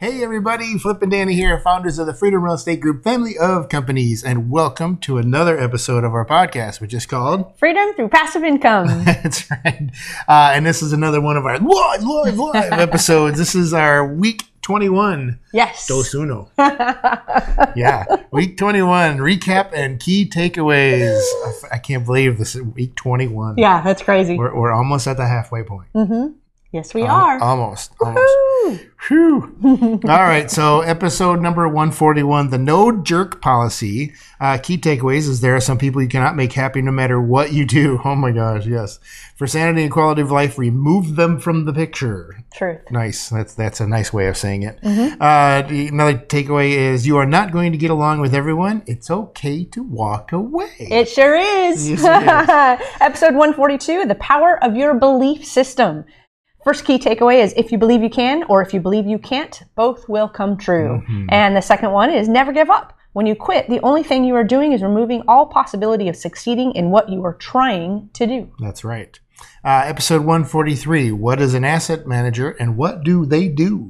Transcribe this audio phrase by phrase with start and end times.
[0.00, 3.68] Hey everybody, Flip and Dani here, founders of the Freedom Real Estate Group family of
[3.68, 8.44] companies, and welcome to another episode of our podcast, which is called Freedom through passive
[8.44, 8.86] income.
[9.04, 9.90] That's right.
[10.28, 13.38] Uh, and this is another one of our live, live, live episodes.
[13.38, 15.40] This is our week 21.
[15.52, 15.88] yes.
[15.88, 16.48] Dos uno.
[16.58, 21.20] yeah, week 21 recap and key takeaways.
[21.72, 23.58] I can't believe this is week 21.
[23.58, 24.38] yeah, that's crazy.
[24.38, 25.88] We're, we're almost at the halfway point.
[25.92, 26.34] Mm-hmm.
[26.70, 27.42] Yes, we are.
[27.42, 27.92] Almost.
[28.00, 28.32] Almost.
[29.08, 29.48] Whew.
[29.62, 34.12] All right, so episode number 141, the no jerk policy.
[34.40, 37.52] Uh, key takeaways is there are some people you cannot make happy no matter what
[37.52, 38.00] you do.
[38.08, 38.98] Oh my gosh, yes.
[39.36, 42.42] For sanity and quality of life, remove them from the picture.
[42.54, 42.90] Truth.
[42.90, 43.28] Nice.
[43.28, 44.78] That's that's a nice way of saying it.
[44.82, 48.82] Uh, another takeaway is you are not going to get along with everyone.
[48.86, 50.72] It's okay to walk away.
[50.78, 51.88] It sure is.
[51.90, 56.04] Yes, it Episode 142 The Power of Your Belief System.
[56.64, 59.62] First key takeaway is if you believe you can or if you believe you can't,
[59.74, 61.02] both will come true.
[61.28, 62.94] And the second one is never give up.
[63.12, 66.72] When you quit, the only thing you are doing is removing all possibility of succeeding
[66.72, 68.52] in what you are trying to do.
[68.60, 69.18] That's right.
[69.64, 73.88] Uh, episode 143 What is an asset manager and what do they do?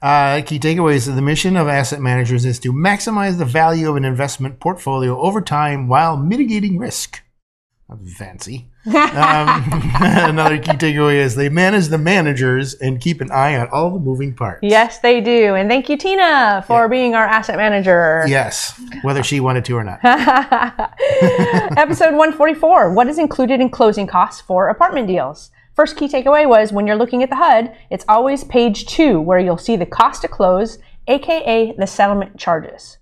[0.00, 4.04] Uh, key takeaways the mission of asset managers is to maximize the value of an
[4.04, 7.20] investment portfolio over time while mitigating risk.
[7.88, 8.69] That's fancy.
[8.86, 8.92] Um,
[10.00, 13.98] another key takeaway is they manage the managers and keep an eye on all the
[13.98, 14.60] moving parts.
[14.62, 15.54] Yes, they do.
[15.54, 18.24] And thank you, Tina, for being our asset manager.
[18.26, 20.00] Yes, whether she wanted to or not.
[21.76, 25.50] Episode 144 What is included in closing costs for apartment deals?
[25.74, 29.38] First key takeaway was when you're looking at the HUD, it's always page two where
[29.38, 32.98] you'll see the cost to close, aka the settlement charges.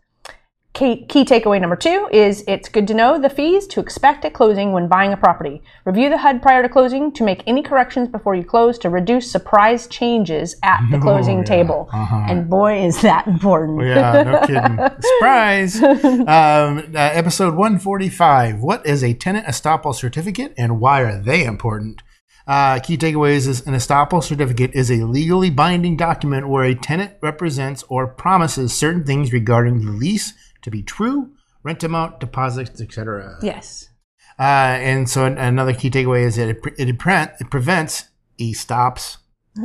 [0.78, 4.32] Key, key takeaway number two is it's good to know the fees to expect at
[4.32, 5.60] closing when buying a property.
[5.84, 9.28] Review the HUD prior to closing to make any corrections before you close to reduce
[9.28, 11.44] surprise changes at the closing yeah.
[11.46, 11.88] table.
[11.92, 13.82] And boy, is that important.
[13.88, 14.78] Yeah, no kidding.
[15.18, 15.82] Surprise.
[15.82, 18.60] Um, uh, episode 145.
[18.60, 22.04] What is a tenant estoppel certificate and why are they important?
[22.46, 27.12] Uh, key takeaways is an estoppel certificate is a legally binding document where a tenant
[27.20, 30.32] represents or promises certain things regarding the lease
[30.68, 33.38] to be true, rent amount, deposits, etc.
[33.42, 33.88] Yes.
[34.38, 38.04] Uh, and so another key takeaway is that it, pre- it, pre- it prevents
[38.38, 39.16] estops.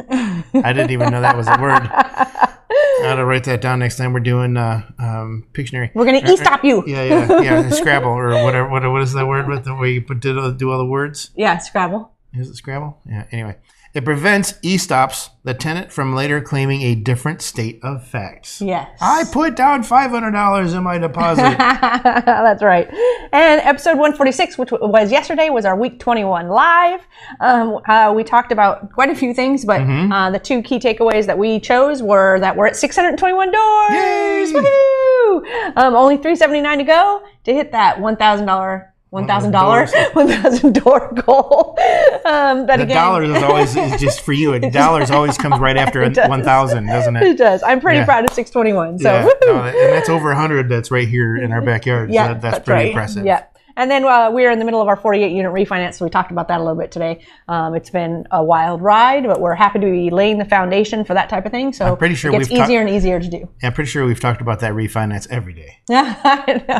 [0.09, 1.83] I didn't even know that was a word.
[1.83, 5.91] I gotta write that down next time we're doing uh, um, Pictionary.
[5.93, 6.83] We're going to estop you.
[6.87, 7.69] Yeah, yeah, yeah.
[7.69, 8.69] Scrabble or whatever.
[8.69, 11.29] What, what is that word with the way you put do, do all the words?
[11.35, 12.11] Yeah, Scrabble.
[12.33, 12.97] Is it Scrabble?
[13.05, 13.25] Yeah.
[13.31, 13.57] Anyway,
[13.93, 18.61] it prevents estops the tenant from later claiming a different state of facts.
[18.61, 18.89] Yes.
[19.01, 21.41] I put down five hundred dollars in my deposit.
[21.57, 22.87] That's right.
[23.31, 27.01] And episode 146, which was yesterday, was our week 21 live.
[27.39, 30.11] Um, uh, we talked about quite a few things, but Mm-hmm.
[30.11, 33.91] uh, the two key takeaways that we chose were that we're at 621 doors.
[33.91, 34.53] Yay!
[34.53, 35.77] Woohoo!
[35.77, 38.87] Um, only 379 to go to hit that $1,000.
[39.13, 41.77] One thousand dollars, one thousand door goal.
[42.25, 44.53] Um, but the again, dollars is always is just for you.
[44.53, 46.27] A dollars always comes right after does.
[46.27, 47.37] one thousand, doesn't it it?
[47.37, 47.61] does.
[47.61, 48.05] I'm pretty Yeah.
[48.05, 48.97] proud of six twenty one.
[48.97, 50.67] So Yeah, no, and that's over a hundred.
[50.67, 52.09] That's right here in our backyard.
[52.09, 52.87] so Yeah, that- that's, pretty right.
[52.87, 53.23] impressive.
[53.23, 53.43] Yeah.
[53.75, 56.31] And then uh, we're in the middle of our 48 unit refinance, so we talked
[56.31, 57.25] about that a little bit today.
[57.47, 61.13] Um, it's been a wild ride, but we're happy to be laying the foundation for
[61.13, 61.73] that type of thing.
[61.73, 63.49] So I'm pretty sure it gets easier and easier to do.
[63.63, 65.77] I'm pretty sure we've talked about that refinance every day.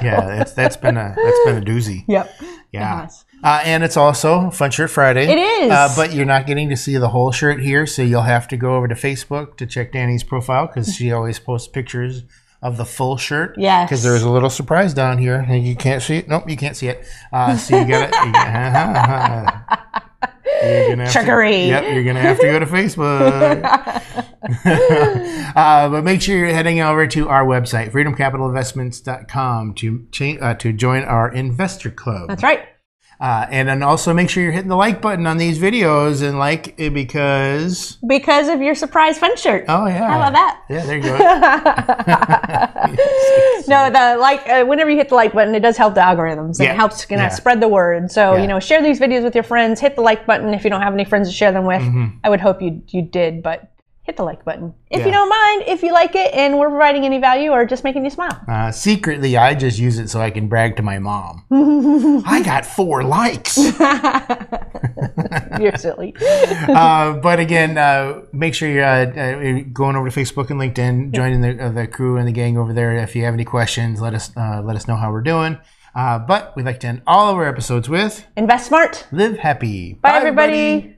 [0.04, 2.04] Yeah, that's that's been a that's been a doozy.
[2.14, 2.30] Yep.
[2.72, 3.08] Yeah.
[3.44, 5.28] Uh, and it's also Fun Shirt Friday.
[5.28, 5.72] It is.
[5.72, 8.58] Uh, but you're not getting to see the whole shirt here, so you'll have to
[8.58, 12.24] go over to Facebook to check Dani's profile because she always posts pictures
[12.64, 13.56] of the full shirt.
[13.58, 13.88] Yes.
[13.88, 16.28] Because there's a little surprise down here, and you can't see it.
[16.28, 17.06] Nope, you can't see it.
[17.32, 18.16] Uh, so you got it.
[20.64, 21.68] You're gonna have to- Trickery.
[21.68, 23.64] yep, you're gonna have to go to Facebook.
[25.56, 30.08] uh, but make sure you're heading over to our website, freedomcapitalinvestments.com, to
[30.42, 32.30] uh, to join our investor club.
[32.30, 32.62] That's right.
[33.24, 36.38] Uh, and then also make sure you're hitting the like button on these videos and
[36.38, 39.64] like it because Because of your surprise fun shirt.
[39.70, 40.62] oh yeah, How about that?
[40.70, 41.18] Yeah, there you go.
[43.68, 46.60] No, the like uh, whenever you hit the like button, it does help the algorithms
[46.60, 46.74] Yeah.
[46.74, 47.30] it helps you know, Yeah.
[47.30, 48.12] spread the word.
[48.12, 48.42] So Yeah.
[48.42, 49.80] you know, share these videos with your friends.
[49.80, 51.82] Hit the like button if you don't have any friends to share them with.
[51.82, 52.18] Mm-hmm.
[52.26, 53.70] I would hope you you did, but
[54.04, 55.06] hit the like button if Yeah.
[55.06, 55.64] you don't mind.
[55.66, 58.38] If you like it and we're providing any value or just making you smile.
[58.50, 61.46] Uh, secretly, I just use it so I can brag to my mom.
[62.28, 63.58] I got four likes.
[65.60, 66.14] You're silly.
[66.22, 71.12] uh, but again, uh, make sure you're uh, uh, going over to Facebook and LinkedIn,
[71.14, 72.94] joining the, uh, the crew and the gang over there.
[72.98, 75.58] If you have any questions, let us uh, let us know how we're doing.
[75.96, 79.08] Uh, but we'd like to end all of our episodes with Invest smart.
[79.12, 80.98] "Live happy." Bye, everybody.